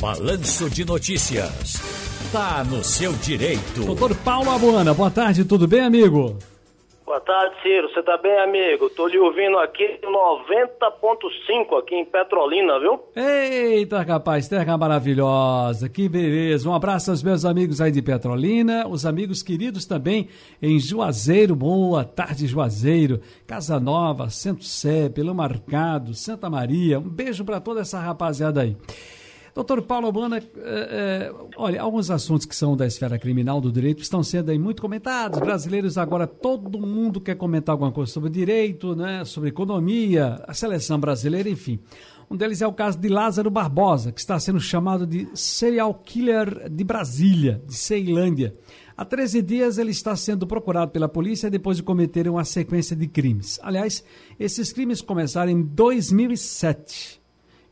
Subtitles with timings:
[0.00, 1.74] Balanço de Notícias.
[2.30, 3.84] Tá no seu direito.
[3.84, 6.38] Doutor Paulo Abuana, boa tarde, tudo bem, amigo?
[7.04, 7.88] Boa tarde, Ciro.
[7.88, 8.88] Você tá bem, amigo?
[8.90, 13.00] Tô lhe ouvindo aqui 90.5 aqui em Petrolina, viu?
[13.16, 16.68] Eita, rapaz, terra maravilhosa, que beleza.
[16.68, 20.28] Um abraço aos meus amigos aí de Petrolina, os amigos queridos também
[20.62, 21.56] em Juazeiro.
[21.56, 23.20] Boa tarde, Juazeiro.
[23.48, 27.00] Casa Nova, Centro Sé, Pelo Marcado, Santa Maria.
[27.00, 28.76] Um beijo para toda essa rapaziada aí.
[29.58, 34.00] Doutor Paulo Albana, é, é, olha, alguns assuntos que são da esfera criminal do direito
[34.00, 35.40] estão sendo aí muito comentados.
[35.40, 41.00] Brasileiros agora, todo mundo quer comentar alguma coisa sobre direito, né, sobre economia, a seleção
[41.00, 41.80] brasileira, enfim.
[42.30, 46.70] Um deles é o caso de Lázaro Barbosa, que está sendo chamado de serial killer
[46.70, 48.54] de Brasília, de Ceilândia.
[48.96, 53.08] Há 13 dias ele está sendo procurado pela polícia depois de cometer uma sequência de
[53.08, 53.58] crimes.
[53.60, 54.04] Aliás,
[54.38, 57.17] esses crimes começaram em 2007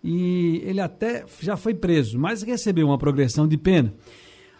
[0.06, 3.92] e ele até já foi preso, mas recebeu uma progressão de pena.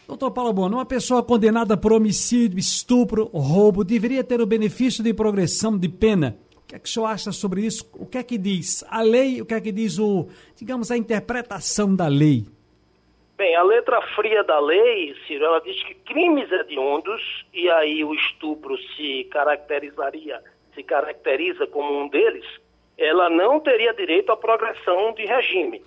[0.08, 5.14] Doutor Paulo Bono, uma pessoa condenada por homicídio, estupro, roubo, deveria ter o benefício de
[5.14, 6.36] progressão de pena.
[6.56, 7.88] O que é que o senhor acha sobre isso?
[7.94, 9.40] O que é que diz a lei?
[9.40, 12.44] O que é que diz o, digamos, a interpretação da lei?
[13.36, 18.12] Bem, a letra fria da lei, Ciro, ela diz que crimes hediondos, e aí o
[18.14, 20.42] estupro se caracterizaria,
[20.74, 22.46] se caracteriza como um deles,
[22.98, 25.82] ela não teria direito à progressão de regime.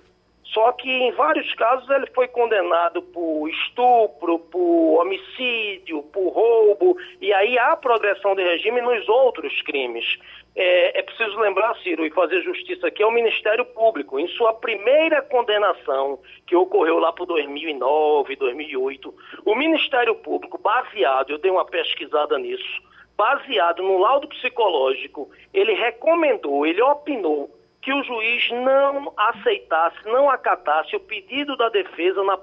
[0.53, 7.31] Só que em vários casos ele foi condenado por estupro, por homicídio, por roubo, e
[7.31, 10.17] aí há progressão de regime nos outros crimes.
[10.55, 14.19] É, é, preciso lembrar, Ciro, e fazer justiça aqui, é o Ministério Público.
[14.19, 19.13] Em sua primeira condenação, que ocorreu lá por 2009, 2008,
[19.45, 22.81] o Ministério Público, baseado, eu dei uma pesquisada nisso,
[23.19, 27.49] baseado no laudo psicológico, ele recomendou, ele opinou
[27.81, 32.39] que o juiz não aceitasse, não acatasse o pedido da defesa na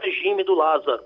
[0.00, 1.04] regime do Lázaro.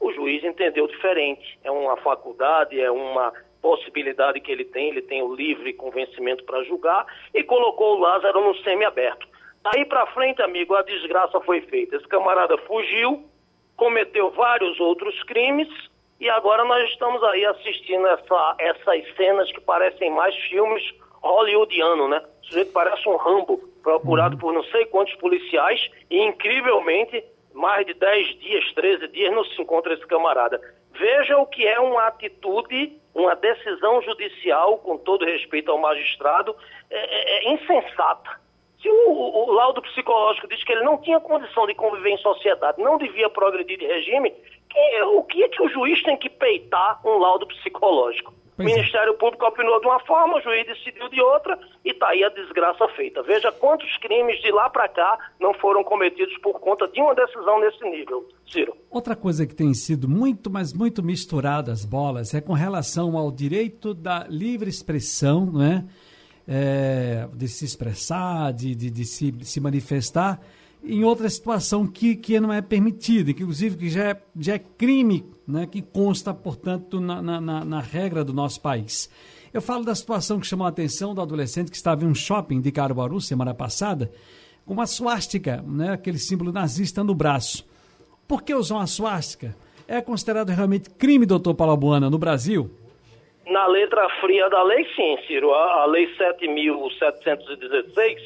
[0.00, 1.56] O juiz entendeu diferente.
[1.62, 6.64] É uma faculdade, é uma possibilidade que ele tem, ele tem o livre convencimento para
[6.64, 9.28] julgar e colocou o Lázaro no semiaberto.
[9.62, 11.94] Daí para frente, amigo, a desgraça foi feita.
[11.94, 13.24] Esse camarada fugiu,
[13.76, 15.68] cometeu vários outros crimes
[16.22, 20.80] e agora nós estamos aí assistindo essa, essas cenas que parecem mais filmes
[21.20, 22.22] hollywoodianos, né?
[22.40, 24.40] O sujeito parece um Rambo, procurado uhum.
[24.40, 29.60] por não sei quantos policiais e, incrivelmente, mais de 10 dias, 13 dias, não se
[29.60, 30.60] encontra esse camarada.
[30.92, 36.54] Veja o que é uma atitude, uma decisão judicial, com todo respeito ao magistrado,
[36.88, 38.40] é, é, é insensata.
[38.80, 42.18] Se o, o, o, laudo psicológico diz que ele não tinha condição de conviver em
[42.18, 44.34] sociedade, não devia progredir de regime,
[44.72, 48.32] que, o que é que o juiz tem que peitar um laudo psicológico?
[48.56, 48.74] Pois o é.
[48.74, 49.16] Ministério é.
[49.16, 52.86] Público opinou de uma forma, o juiz decidiu de outra e está aí a desgraça
[52.88, 53.22] feita.
[53.22, 57.60] Veja quantos crimes de lá para cá não foram cometidos por conta de uma decisão
[57.60, 58.76] nesse nível, Ciro.
[58.90, 63.30] Outra coisa que tem sido muito, mas muito misturada as bolas é com relação ao
[63.30, 65.84] direito da livre expressão, né?
[66.46, 70.40] É, de se expressar, de, de, de se, se manifestar
[70.84, 74.58] em outra situação que, que não é permitida, que inclusive que já é, já é
[74.58, 79.08] crime, né, que consta, portanto, na, na, na, regra do nosso país.
[79.52, 82.60] Eu falo da situação que chamou a atenção do adolescente que estava em um shopping
[82.60, 84.10] de Caruaru semana passada,
[84.66, 87.64] com uma suástica, né, aquele símbolo nazista no braço.
[88.26, 89.54] Por que usar uma suástica?
[89.86, 92.70] É considerado realmente crime, doutor Palabuana, no Brasil?
[93.46, 95.52] Na letra fria da lei, sim, Ciro.
[95.52, 98.16] A, a lei 7.716,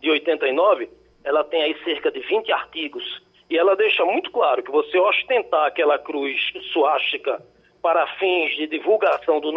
[0.00, 0.88] de 89,
[1.28, 5.66] ela tem aí cerca de 20 artigos e ela deixa muito claro que você ostentar
[5.66, 6.40] aquela cruz
[6.72, 7.42] suástica
[7.82, 9.52] para fins de divulgação do,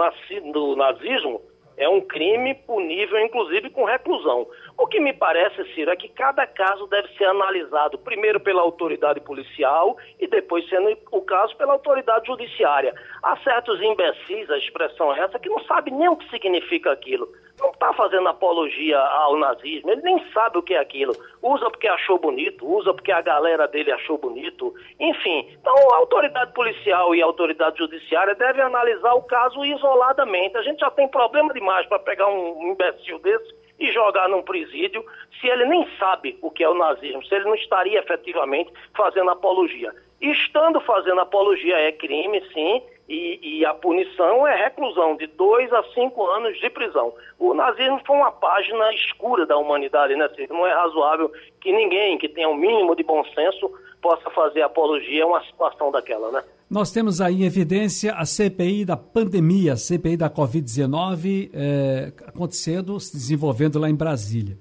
[0.52, 1.42] do nazismo
[1.78, 4.46] é um crime punível, inclusive com reclusão.
[4.78, 9.22] O que me parece, Ciro, é que cada caso deve ser analisado primeiro pela autoridade
[9.22, 12.94] policial e depois, sendo o caso, pela autoridade judiciária.
[13.24, 17.32] Há certos imbecis, a expressão é essa, que não sabe nem o que significa aquilo
[17.62, 21.16] não está fazendo apologia ao nazismo, ele nem sabe o que é aquilo.
[21.42, 24.74] Usa porque achou bonito, usa porque a galera dele achou bonito.
[25.00, 30.58] Enfim, então a autoridade policial e a autoridade judiciária devem analisar o caso isoladamente.
[30.58, 35.04] A gente já tem problema demais para pegar um imbecil desse e jogar num presídio
[35.40, 39.32] se ele nem sabe o que é o nazismo, se ele não estaria efetivamente fazendo
[39.32, 39.92] apologia.
[40.22, 45.84] Estando fazendo apologia é crime, sim, e, e, a punição é reclusão de dois a
[45.96, 47.12] cinco anos de prisão.
[47.40, 50.30] O nazismo foi uma página escura da humanidade, né?
[50.50, 51.30] Não é razoável
[51.60, 53.70] que ninguém que tenha o um mínimo de bom senso
[54.02, 56.44] possa fazer apologia a uma situação daquela, né?
[56.70, 63.00] Nós temos aí em evidência a CPI da pandemia, a CPI da Covid-19 é, acontecendo,
[63.00, 64.58] se desenvolvendo lá em Brasília.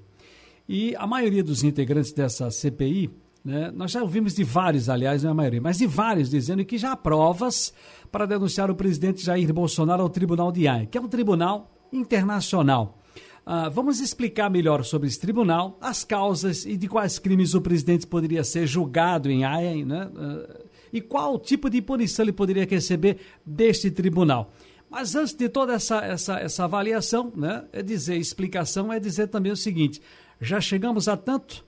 [0.68, 3.10] E a maioria dos integrantes dessa CPI
[3.44, 3.70] né?
[3.74, 6.76] Nós já ouvimos de vários, aliás, não é a maioria, mas de vários dizendo que
[6.76, 7.74] já há provas
[8.12, 12.98] para denunciar o presidente Jair Bolsonaro ao Tribunal de Haia, que é um tribunal internacional.
[13.46, 18.06] Uh, vamos explicar melhor sobre esse tribunal, as causas e de quais crimes o presidente
[18.06, 20.06] poderia ser julgado em Haia, né?
[20.06, 24.52] Uh, e qual tipo de punição ele poderia receber deste tribunal.
[24.90, 29.52] Mas antes de toda essa, essa, essa avaliação, né, é dizer, explicação é dizer também
[29.52, 30.02] o seguinte:
[30.40, 31.64] já chegamos a tanto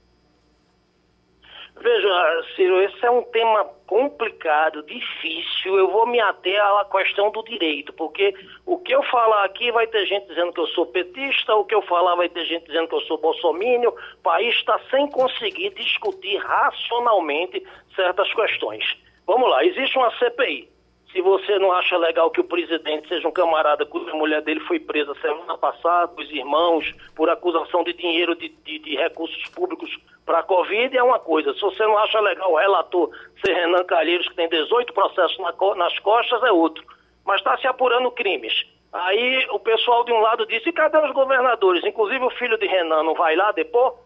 [1.83, 5.77] Veja, Ciro, esse é um tema complicado, difícil.
[5.77, 8.33] Eu vou me ater à questão do direito, porque
[8.65, 11.75] o que eu falar aqui vai ter gente dizendo que eu sou petista, o que
[11.75, 13.91] eu falar vai ter gente dizendo que eu sou bolsomínio.
[13.91, 17.61] O país está sem conseguir discutir racionalmente
[17.97, 18.85] certas questões.
[19.27, 20.71] Vamos lá, existe uma CPI.
[21.11, 24.79] Se você não acha legal que o presidente seja um camarada cuja mulher dele foi
[24.79, 29.91] presa semana passada, os irmãos, por acusação de dinheiro de, de, de recursos públicos
[30.25, 31.53] para a Covid, é uma coisa.
[31.55, 33.11] Se você não acha legal o relator
[33.45, 36.85] ser Renan Calheiros, que tem 18 processos na, nas costas, é outro.
[37.25, 38.53] Mas está se apurando crimes.
[38.93, 41.85] Aí o pessoal de um lado disse, e cadê os governadores?
[41.85, 43.97] Inclusive o filho de Renan não vai lá depor?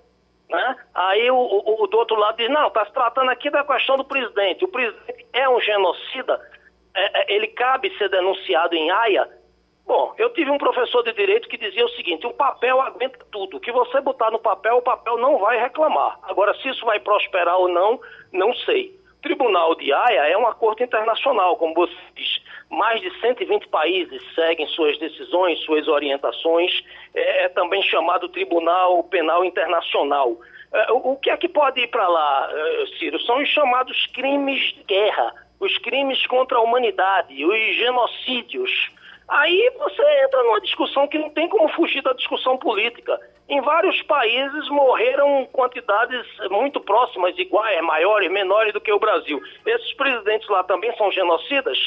[0.49, 0.77] Né?
[0.95, 3.97] Aí o, o, o do outro lado diz, não, está se tratando aqui da questão
[3.97, 4.65] do presidente.
[4.65, 6.41] O presidente é um genocida
[6.97, 9.29] é, é, ele cabe ser denunciado em AIA?
[9.87, 13.57] Bom, eu tive um professor de direito que dizia o seguinte: o papel aguenta tudo.
[13.57, 16.19] O que você botar no papel, o papel não vai reclamar.
[16.25, 18.01] Agora, se isso vai prosperar ou não,
[18.33, 18.99] não sei.
[19.19, 22.43] O Tribunal de Haia é um acordo internacional, como você diz.
[22.69, 26.83] Mais de 120 países seguem suas decisões, suas orientações.
[27.15, 30.37] É, é também chamado Tribunal Penal Internacional.
[30.73, 33.21] É, o, o que é que pode ir para lá, é, Ciro?
[33.21, 38.91] São os chamados crimes de guerra os crimes contra a humanidade, os genocídios.
[39.29, 43.19] Aí você entra numa discussão que não tem como fugir da discussão política.
[43.49, 49.41] Em vários países morreram quantidades muito próximas, iguais, maiores, menores do que o Brasil.
[49.65, 51.79] Esses presidentes lá também são genocidas?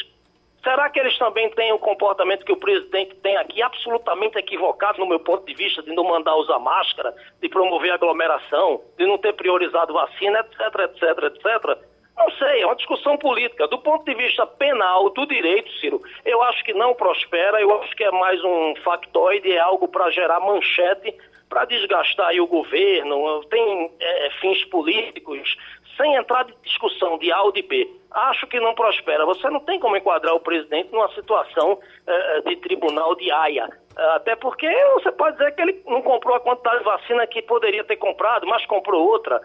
[0.64, 5.08] Será que eles também têm o comportamento que o presidente tem aqui, absolutamente equivocado no
[5.08, 9.34] meu ponto de vista, de não mandar usar máscara, de promover aglomeração, de não ter
[9.34, 11.89] priorizado vacina, etc, etc, etc?
[12.20, 13.66] Não sei, é uma discussão política.
[13.70, 17.96] Do ponto de vista penal, do direito, Ciro, eu acho que não prospera, eu acho
[17.96, 21.16] que é mais um factoide, é algo para gerar manchete,
[21.48, 25.58] para desgastar o governo, tem é, fins políticos,
[26.00, 27.90] sem entrar de discussão de A ou de B.
[28.10, 29.26] Acho que não prospera.
[29.26, 33.70] Você não tem como enquadrar o presidente numa situação é, de tribunal de aia.
[34.16, 37.84] Até porque você pode dizer que ele não comprou a quantidade de vacina que poderia
[37.84, 39.42] ter comprado, mas comprou outra.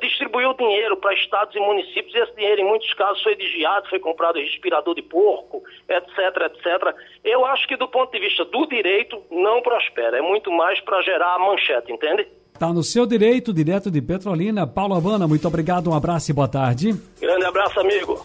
[0.00, 4.00] Distribuiu dinheiro para estados e municípios e esse dinheiro, em muitos casos, foi desviado, foi
[4.00, 6.96] comprado respirador de porco, etc, etc.
[7.22, 10.18] Eu acho que, do ponto de vista do direito, não prospera.
[10.18, 12.26] É muito mais para gerar a manchete, entende?
[12.62, 14.68] Está no seu direito, direto de Petrolina.
[14.68, 16.94] Paulo Habana, muito obrigado, um abraço e boa tarde.
[17.20, 18.24] Grande abraço, amigo.